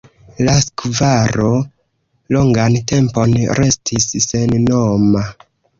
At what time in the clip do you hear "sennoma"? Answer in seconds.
4.31-5.29